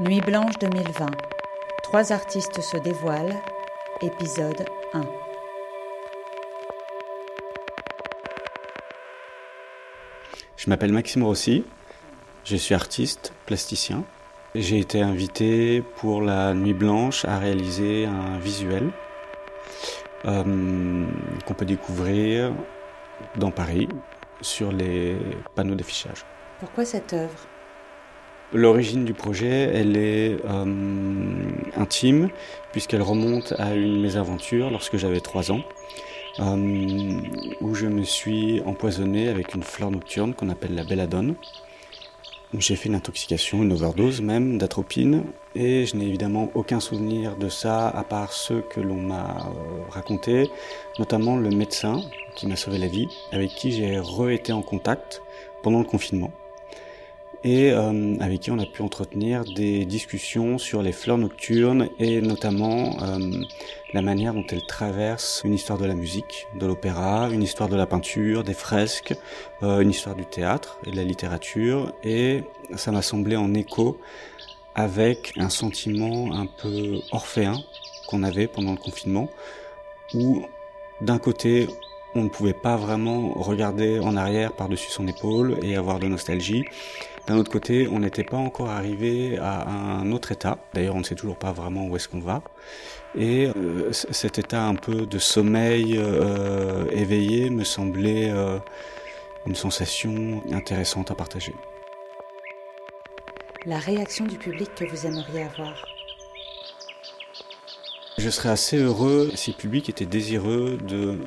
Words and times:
Nuit 0.00 0.20
blanche 0.20 0.56
2020. 0.60 1.06
Trois 1.82 2.12
artistes 2.12 2.60
se 2.60 2.76
dévoilent. 2.76 3.34
Épisode 4.00 4.64
1. 4.94 5.02
Je 10.56 10.70
m'appelle 10.70 10.92
Maxime 10.92 11.24
Rossi. 11.24 11.64
Je 12.44 12.54
suis 12.54 12.76
artiste, 12.76 13.32
plasticien. 13.46 14.04
J'ai 14.54 14.78
été 14.78 15.02
invité 15.02 15.82
pour 15.96 16.22
la 16.22 16.54
Nuit 16.54 16.74
Blanche 16.74 17.24
à 17.24 17.38
réaliser 17.38 18.06
un 18.06 18.38
visuel 18.38 18.92
euh, 20.26 21.06
qu'on 21.44 21.54
peut 21.54 21.66
découvrir 21.66 22.52
dans 23.34 23.50
Paris 23.50 23.88
sur 24.42 24.70
les 24.70 25.18
panneaux 25.56 25.74
d'affichage. 25.74 26.24
Pourquoi 26.60 26.84
cette 26.84 27.12
œuvre? 27.12 27.48
L'origine 28.54 29.04
du 29.04 29.12
projet, 29.12 29.70
elle 29.74 29.94
est 29.98 30.38
euh, 30.46 30.64
intime 31.76 32.30
puisqu'elle 32.72 33.02
remonte 33.02 33.52
à 33.58 33.74
une 33.74 34.00
mésaventure 34.00 34.70
lorsque 34.70 34.96
j'avais 34.96 35.20
3 35.20 35.52
ans, 35.52 35.60
euh, 36.38 37.20
où 37.60 37.74
je 37.74 37.86
me 37.86 38.04
suis 38.04 38.62
empoisonné 38.64 39.28
avec 39.28 39.54
une 39.54 39.62
fleur 39.62 39.90
nocturne 39.90 40.32
qu'on 40.32 40.48
appelle 40.48 40.74
la 40.74 40.84
belladone. 40.84 41.34
J'ai 42.56 42.76
fait 42.76 42.88
une 42.88 42.94
intoxication, 42.94 43.62
une 43.62 43.72
overdose 43.74 44.22
même 44.22 44.56
d'atropine, 44.56 45.24
et 45.54 45.84
je 45.84 45.96
n'ai 45.96 46.06
évidemment 46.06 46.50
aucun 46.54 46.80
souvenir 46.80 47.36
de 47.36 47.50
ça 47.50 47.88
à 47.88 48.02
part 48.02 48.32
ceux 48.32 48.62
que 48.62 48.80
l'on 48.80 48.96
m'a 48.96 49.36
euh, 49.40 49.90
racontés, 49.90 50.48
notamment 50.98 51.36
le 51.36 51.50
médecin 51.50 52.00
qui 52.34 52.46
m'a 52.46 52.56
sauvé 52.56 52.78
la 52.78 52.86
vie, 52.86 53.08
avec 53.30 53.50
qui 53.50 53.72
j'ai 53.72 53.98
re-été 53.98 54.54
en 54.54 54.62
contact 54.62 55.20
pendant 55.62 55.80
le 55.80 55.84
confinement 55.84 56.30
et 57.44 57.70
euh, 57.70 58.16
avec 58.20 58.40
qui 58.40 58.50
on 58.50 58.58
a 58.58 58.66
pu 58.66 58.82
entretenir 58.82 59.44
des 59.44 59.84
discussions 59.84 60.58
sur 60.58 60.82
les 60.82 60.92
fleurs 60.92 61.18
nocturnes 61.18 61.88
et 61.98 62.20
notamment 62.20 62.96
euh, 63.02 63.18
la 63.92 64.02
manière 64.02 64.34
dont 64.34 64.44
elles 64.50 64.66
traversent 64.66 65.42
une 65.44 65.54
histoire 65.54 65.78
de 65.78 65.86
la 65.86 65.94
musique, 65.94 66.46
de 66.58 66.66
l'opéra, 66.66 67.28
une 67.30 67.42
histoire 67.42 67.68
de 67.68 67.76
la 67.76 67.86
peinture, 67.86 68.42
des 68.42 68.54
fresques, 68.54 69.14
euh, 69.62 69.80
une 69.80 69.90
histoire 69.90 70.16
du 70.16 70.26
théâtre 70.26 70.78
et 70.84 70.90
de 70.90 70.96
la 70.96 71.04
littérature. 71.04 71.92
Et 72.02 72.42
ça 72.74 72.90
m'a 72.90 73.02
semblé 73.02 73.36
en 73.36 73.54
écho 73.54 73.98
avec 74.74 75.32
un 75.36 75.48
sentiment 75.48 76.34
un 76.34 76.46
peu 76.46 77.00
orphéen 77.12 77.54
qu'on 78.08 78.22
avait 78.22 78.46
pendant 78.46 78.72
le 78.72 78.78
confinement 78.78 79.28
où 80.14 80.42
d'un 81.00 81.18
côté 81.18 81.68
on 82.14 82.22
ne 82.24 82.28
pouvait 82.28 82.52
pas 82.54 82.76
vraiment 82.76 83.32
regarder 83.34 83.98
en 84.00 84.16
arrière 84.16 84.52
par-dessus 84.52 84.90
son 84.90 85.06
épaule 85.06 85.58
et 85.62 85.76
avoir 85.76 85.98
de 85.98 86.06
nostalgie. 86.06 86.64
D'un 87.26 87.36
autre 87.36 87.50
côté, 87.50 87.88
on 87.88 87.98
n'était 87.98 88.24
pas 88.24 88.38
encore 88.38 88.70
arrivé 88.70 89.36
à 89.38 89.68
un 89.68 90.10
autre 90.12 90.32
état. 90.32 90.56
D'ailleurs, 90.72 90.96
on 90.96 91.00
ne 91.00 91.04
sait 91.04 91.14
toujours 91.14 91.36
pas 91.36 91.52
vraiment 91.52 91.86
où 91.86 91.94
est-ce 91.96 92.08
qu'on 92.08 92.20
va. 92.20 92.42
Et 93.14 93.50
euh, 93.54 93.92
cet 93.92 94.38
état 94.38 94.64
un 94.64 94.74
peu 94.74 95.04
de 95.06 95.18
sommeil 95.18 95.96
euh, 95.98 96.86
éveillé 96.90 97.50
me 97.50 97.64
semblait 97.64 98.30
euh, 98.30 98.58
une 99.46 99.54
sensation 99.54 100.42
intéressante 100.52 101.10
à 101.10 101.14
partager. 101.14 101.54
La 103.66 103.78
réaction 103.78 104.24
du 104.24 104.38
public 104.38 104.74
que 104.74 104.86
vous 104.86 105.06
aimeriez 105.06 105.42
avoir? 105.42 105.97
Je 108.18 108.30
serais 108.30 108.48
assez 108.48 108.76
heureux 108.76 109.30
si 109.36 109.52
le 109.52 109.56
public 109.56 109.88
était 109.88 110.04
désireux 110.04 110.76
de 110.88 111.18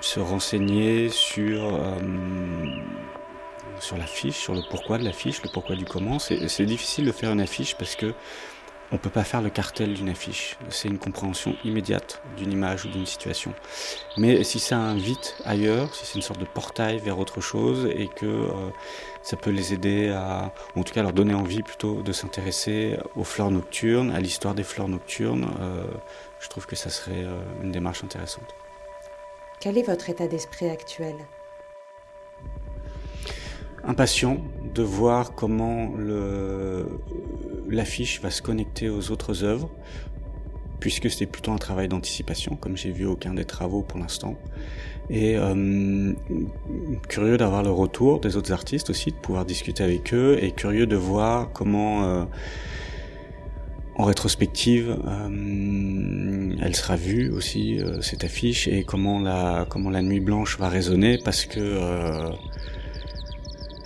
se 0.00 0.20
renseigner 0.20 1.10
sur 1.10 1.78
sur 3.78 3.98
l'affiche, 3.98 4.36
sur 4.36 4.54
le 4.54 4.62
pourquoi 4.70 4.96
de 4.98 5.04
l'affiche, 5.04 5.42
le 5.42 5.50
pourquoi 5.52 5.76
du 5.76 5.84
comment. 5.84 6.18
C'est 6.18 6.64
difficile 6.64 7.04
de 7.04 7.12
faire 7.12 7.32
une 7.32 7.40
affiche 7.40 7.74
parce 7.76 7.94
que 7.94 8.14
on 8.92 8.98
peut 8.98 9.10
pas 9.10 9.24
faire 9.24 9.40
le 9.40 9.48
cartel 9.50 9.94
d'une 9.94 10.10
affiche. 10.10 10.58
C'est 10.68 10.88
une 10.88 10.98
compréhension 10.98 11.56
immédiate 11.64 12.22
d'une 12.36 12.52
image 12.52 12.84
ou 12.84 12.88
d'une 12.88 13.06
situation. 13.06 13.54
Mais 14.18 14.44
si 14.44 14.58
ça 14.58 14.76
invite 14.76 15.36
ailleurs, 15.44 15.94
si 15.94 16.04
c'est 16.04 16.16
une 16.16 16.22
sorte 16.22 16.40
de 16.40 16.44
portail 16.44 16.98
vers 16.98 17.18
autre 17.18 17.40
chose 17.40 17.86
et 17.86 18.08
que 18.08 18.26
euh, 18.26 18.70
ça 19.22 19.36
peut 19.36 19.50
les 19.50 19.72
aider 19.72 20.10
à, 20.10 20.52
ou 20.76 20.80
en 20.80 20.82
tout 20.82 20.92
cas 20.92 21.02
leur 21.02 21.14
donner 21.14 21.34
envie 21.34 21.62
plutôt 21.62 22.02
de 22.02 22.12
s'intéresser 22.12 22.98
aux 23.16 23.24
fleurs 23.24 23.50
nocturnes, 23.50 24.10
à 24.10 24.20
l'histoire 24.20 24.54
des 24.54 24.62
fleurs 24.62 24.88
nocturnes, 24.88 25.50
euh, 25.60 25.84
je 26.40 26.48
trouve 26.48 26.66
que 26.66 26.76
ça 26.76 26.90
serait 26.90 27.24
euh, 27.24 27.40
une 27.62 27.72
démarche 27.72 28.04
intéressante. 28.04 28.54
Quel 29.58 29.78
est 29.78 29.82
votre 29.82 30.10
état 30.10 30.26
d'esprit 30.26 30.68
actuel? 30.68 31.14
Impatient 33.84 34.38
de 34.74 34.82
voir 34.82 35.34
comment 35.34 35.92
l'affiche 37.72 38.20
va 38.20 38.30
se 38.30 38.42
connecter 38.42 38.88
aux 38.88 39.10
autres 39.10 39.44
œuvres, 39.44 39.70
puisque 40.80 41.08
c'était 41.10 41.26
plutôt 41.26 41.52
un 41.52 41.58
travail 41.58 41.88
d'anticipation, 41.88 42.56
comme 42.56 42.76
j'ai 42.76 42.90
vu 42.90 43.06
aucun 43.06 43.34
des 43.34 43.44
travaux 43.44 43.82
pour 43.82 43.98
l'instant. 44.00 44.36
Et 45.10 45.36
euh, 45.36 46.12
curieux 47.08 47.36
d'avoir 47.36 47.62
le 47.62 47.70
retour 47.70 48.20
des 48.20 48.36
autres 48.36 48.52
artistes 48.52 48.90
aussi, 48.90 49.10
de 49.10 49.16
pouvoir 49.16 49.44
discuter 49.44 49.84
avec 49.84 50.12
eux, 50.12 50.38
et 50.42 50.52
curieux 50.52 50.86
de 50.86 50.96
voir 50.96 51.52
comment, 51.52 52.04
euh, 52.04 52.24
en 53.96 54.04
rétrospective, 54.04 54.96
euh, 55.06 56.56
elle 56.60 56.74
sera 56.74 56.96
vue 56.96 57.30
aussi 57.30 57.80
cette 58.00 58.24
affiche, 58.24 58.68
et 58.68 58.84
comment 58.84 59.20
la 59.20 59.66
comment 59.68 59.90
la 59.90 60.02
nuit 60.02 60.20
blanche 60.20 60.58
va 60.58 60.68
résonner, 60.68 61.18
parce 61.24 61.44
que 61.44 62.32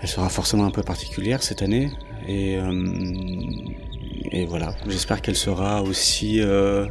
elle 0.00 0.08
sera 0.08 0.28
forcément 0.28 0.64
un 0.64 0.70
peu 0.70 0.82
particulière 0.82 1.42
cette 1.42 1.62
année 1.62 1.90
et, 2.26 2.56
euh, 2.56 2.84
et 4.32 4.46
voilà, 4.46 4.74
j'espère 4.86 5.22
qu'elle 5.22 5.36
sera 5.36 5.82
aussi, 5.82 6.40
euh, 6.40 6.86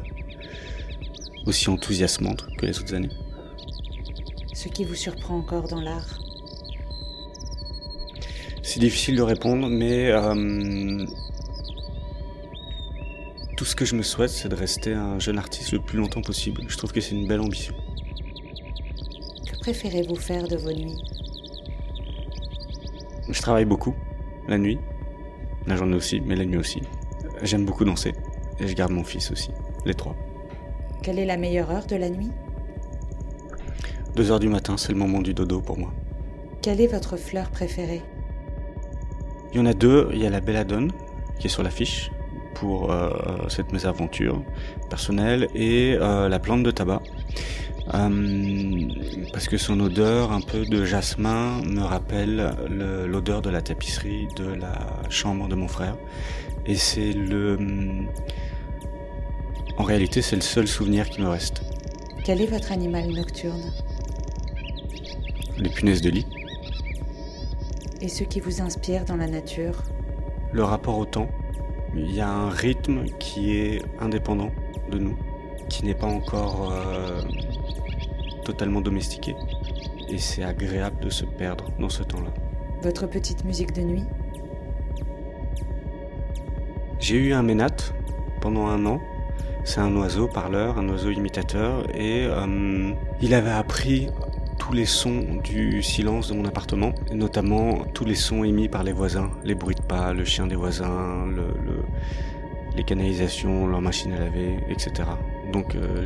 aussi 1.45 1.69
enthousiasmante 1.69 2.47
que 2.57 2.65
les 2.65 2.79
autres 2.79 2.93
années. 2.93 3.09
Ce 4.53 4.67
qui 4.69 4.83
vous 4.83 4.95
surprend 4.95 5.37
encore 5.37 5.67
dans 5.67 5.81
l'art? 5.81 6.19
C'est 8.63 8.79
difficile 8.79 9.15
de 9.15 9.21
répondre, 9.21 9.69
mais 9.69 10.09
euh, 10.09 11.05
tout 13.57 13.65
ce 13.65 13.75
que 13.75 13.85
je 13.85 13.95
me 13.95 14.01
souhaite, 14.01 14.31
c'est 14.31 14.49
de 14.49 14.55
rester 14.55 14.93
un 14.93 15.19
jeune 15.19 15.37
artiste 15.37 15.71
le 15.71 15.79
plus 15.79 15.97
longtemps 15.97 16.21
possible. 16.21 16.63
Je 16.67 16.77
trouve 16.77 16.91
que 16.91 16.99
c'est 16.99 17.15
une 17.15 17.27
belle 17.27 17.41
ambition. 17.41 17.73
Que 19.45 19.59
préférez-vous 19.59 20.15
faire 20.15 20.47
de 20.47 20.57
vos 20.57 20.73
nuits? 20.73 20.97
Je 23.29 23.41
travaille 23.41 23.65
beaucoup, 23.65 23.95
la 24.47 24.57
nuit. 24.57 24.79
La 25.67 25.75
journée 25.75 25.95
aussi, 25.95 26.21
mais 26.21 26.35
la 26.35 26.45
nuit 26.45 26.57
aussi. 26.57 26.81
J'aime 27.41 27.65
beaucoup 27.65 27.85
danser. 27.85 28.13
Et 28.59 28.67
je 28.67 28.73
garde 28.73 28.91
mon 28.91 29.03
fils 29.03 29.31
aussi. 29.31 29.51
Les 29.85 29.93
trois. 29.93 30.15
Quelle 31.01 31.19
est 31.19 31.25
la 31.25 31.37
meilleure 31.37 31.71
heure 31.71 31.85
de 31.85 31.95
la 31.95 32.09
nuit? 32.09 32.31
2 34.15 34.31
heures 34.31 34.39
du 34.39 34.47
matin, 34.47 34.77
c'est 34.77 34.93
le 34.93 34.97
moment 34.97 35.21
du 35.21 35.33
dodo 35.33 35.59
pour 35.59 35.77
moi. 35.77 35.91
Quelle 36.61 36.79
est 36.79 36.87
votre 36.87 37.17
fleur 37.17 37.49
préférée? 37.49 38.01
Il 39.51 39.57
y 39.57 39.59
en 39.59 39.65
a 39.65 39.73
deux. 39.73 40.09
Il 40.13 40.19
y 40.19 40.25
a 40.25 40.29
la 40.29 40.39
belladone, 40.39 40.91
qui 41.39 41.47
est 41.47 41.49
sur 41.49 41.63
l'affiche, 41.63 42.11
pour 42.53 42.91
euh, 42.91 43.09
cette 43.49 43.73
mésaventure 43.73 44.41
personnelle, 44.89 45.49
et 45.53 45.97
euh, 45.99 46.29
la 46.29 46.39
plante 46.39 46.63
de 46.63 46.71
tabac, 46.71 47.01
euh, 47.93 48.87
parce 49.31 49.47
que 49.47 49.57
son 49.57 49.79
odeur 49.79 50.31
un 50.31 50.41
peu 50.41 50.65
de 50.65 50.83
jasmin 50.83 51.61
me 51.63 51.81
rappelle 51.81 52.55
l'odeur 53.07 53.41
de 53.41 53.49
la 53.49 53.61
tapisserie 53.61 54.27
de 54.35 54.45
la 54.45 54.87
chambre 55.09 55.47
de 55.47 55.55
mon 55.55 55.67
frère. 55.67 55.95
Et 56.65 56.75
c'est 56.75 57.13
le... 57.13 57.59
En 59.77 59.83
réalité, 59.83 60.21
c'est 60.21 60.35
le 60.35 60.41
seul 60.41 60.67
souvenir 60.67 61.09
qui 61.09 61.21
me 61.21 61.27
reste. 61.27 61.61
Quel 62.23 62.41
est 62.41 62.47
votre 62.47 62.71
animal 62.71 63.07
nocturne? 63.11 63.71
Les 65.57 65.69
punaises 65.69 66.01
de 66.01 66.09
lit. 66.09 66.25
Et 68.01 68.07
ce 68.07 68.23
qui 68.23 68.39
vous 68.39 68.61
inspire 68.61 69.05
dans 69.05 69.15
la 69.17 69.27
nature? 69.27 69.83
Le 70.51 70.63
rapport 70.63 70.97
au 70.97 71.05
temps. 71.05 71.29
Il 71.95 72.11
y 72.13 72.19
a 72.19 72.29
un 72.29 72.49
rythme 72.49 73.05
qui 73.19 73.57
est 73.57 73.81
indépendant 73.99 74.49
de 74.91 74.97
nous, 74.97 75.15
qui 75.69 75.85
n'est 75.85 75.93
pas 75.93 76.07
encore... 76.07 76.71
Euh, 76.71 77.21
totalement 78.45 78.79
domestiqué. 78.79 79.35
Et 80.09 80.17
c'est 80.17 80.43
agréable 80.43 81.03
de 81.03 81.09
se 81.09 81.25
perdre 81.25 81.65
dans 81.79 81.89
ce 81.89 82.03
temps-là. 82.03 82.31
Votre 82.81 83.07
petite 83.07 83.43
musique 83.43 83.73
de 83.73 83.81
nuit? 83.81 84.03
J'ai 86.99 87.17
eu 87.17 87.33
un 87.33 87.43
ménat 87.43 87.75
pendant 88.41 88.67
un 88.67 88.85
an. 88.85 89.01
C'est 89.63 89.81
un 89.81 89.95
oiseau 89.95 90.27
parleur, 90.27 90.77
un 90.77 90.87
oiseau 90.89 91.09
imitateur, 91.09 91.83
et 91.95 92.27
euh, 92.27 92.93
il 93.19 93.33
avait 93.33 93.49
appris 93.49 94.09
tous 94.59 94.73
les 94.73 94.85
sons 94.85 95.39
du 95.43 95.81
silence 95.81 96.29
de 96.29 96.35
mon 96.35 96.45
appartement, 96.45 96.93
notamment 97.11 97.79
tous 97.95 98.05
les 98.05 98.13
sons 98.15 98.43
émis 98.43 98.69
par 98.69 98.83
les 98.83 98.93
voisins, 98.93 99.31
les 99.43 99.55
bruits 99.55 99.75
de 99.75 99.81
pas, 99.81 100.13
le 100.13 100.23
chien 100.23 100.45
des 100.45 100.55
voisins, 100.55 101.25
le, 101.35 101.47
les 102.75 102.83
canalisations, 102.83 103.67
leur 103.67 103.81
machine 103.81 104.13
à 104.13 104.19
laver, 104.19 104.59
etc. 104.69 105.09
Donc 105.51 105.75
euh, 105.75 106.05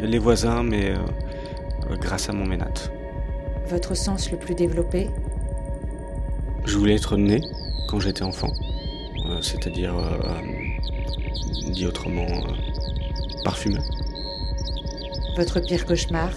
les 0.00 0.18
voisins, 0.18 0.62
mais 0.62 0.90
euh, 0.90 1.96
grâce 2.00 2.28
à 2.28 2.32
mon 2.32 2.46
ménat. 2.46 2.72
Votre 3.68 3.94
sens 3.94 4.30
le 4.30 4.38
plus 4.38 4.54
développé? 4.54 5.10
Je 6.64 6.78
voulais 6.78 6.94
être 6.94 7.16
né, 7.16 7.40
quand 7.88 8.00
j'étais 8.00 8.22
enfant, 8.22 8.52
c'est-à-dire, 9.42 9.94
dit 11.70 11.86
autrement, 11.86 12.26
parfumé. 13.44 13.78
Votre 15.36 15.60
pire 15.60 15.84
cauchemar? 15.84 16.30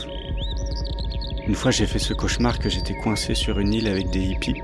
Une 1.47 1.55
fois 1.55 1.71
j'ai 1.71 1.85
fait 1.85 1.99
ce 1.99 2.13
cauchemar 2.13 2.59
que 2.59 2.67
j'étais 2.67 2.95
coincé 2.95 3.33
sur 3.33 3.59
une 3.59 3.73
île 3.73 3.87
avec 3.87 4.09
des 4.09 4.19
hippies. 4.19 4.61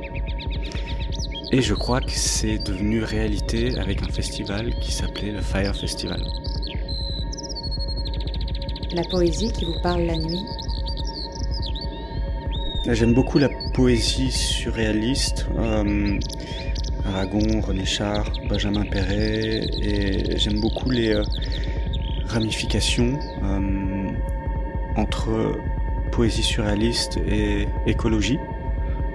Et 1.51 1.61
je 1.61 1.75
crois 1.75 2.01
que 2.01 2.11
c'est 2.11 2.57
devenu 2.57 3.03
réalité 3.03 3.77
avec 3.77 4.01
un 4.01 4.11
festival 4.11 4.73
qui 4.81 4.91
s'appelait 4.91 5.31
le 5.31 5.41
Fire 5.41 5.75
Festival. 5.75 6.21
La 8.93 9.03
poésie 9.03 9.51
qui 9.51 9.65
vous 9.65 9.79
parle 9.81 10.03
la 10.03 10.15
nuit 10.15 10.45
J'aime 12.87 13.15
beaucoup 13.15 13.39
la 13.39 13.49
poésie 13.73 14.31
surréaliste. 14.31 15.47
Euh, 15.57 16.19
Aragon, 17.07 17.59
René 17.61 17.85
Char, 17.85 18.31
Benjamin 18.47 18.85
Perret, 18.85 19.65
et 19.81 20.37
j'aime 20.37 20.61
beaucoup 20.61 20.91
les 20.91 21.13
euh, 21.13 21.23
ramifications 22.27 23.17
euh, 23.43 24.09
entre 24.95 25.57
poésie 26.11 26.43
surréaliste 26.43 27.17
et 27.17 27.67
écologie. 27.87 28.37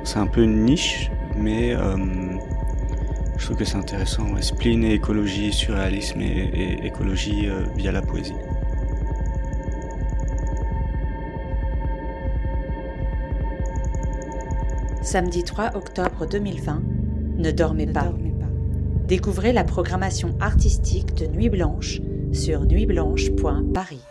C'est 0.02 0.18
un 0.18 0.26
peu 0.26 0.42
une 0.42 0.64
niche, 0.64 1.08
mais 1.36 1.76
je 3.36 3.44
trouve 3.44 3.56
que 3.56 3.64
c'est 3.64 3.76
intéressant. 3.76 4.24
Spleen 4.40 4.82
et 4.82 4.94
écologie, 4.94 5.52
surréalisme 5.52 6.20
et, 6.20 6.80
écologie 6.84 7.48
via 7.76 7.92
la 7.92 8.02
poésie. 8.02 8.34
Samedi 15.10 15.42
3 15.42 15.74
octobre 15.74 16.26
2020, 16.26 16.82
ne 17.38 17.50
dormez, 17.50 17.86
pas. 17.86 18.02
dormez 18.02 18.32
pas. 18.32 18.44
Découvrez 19.06 19.54
la 19.54 19.64
programmation 19.64 20.36
artistique 20.38 21.14
de 21.14 21.24
Nuit 21.24 21.48
Blanche 21.48 22.02
sur 22.30 22.66
nuitblanche.paris. 22.66 24.02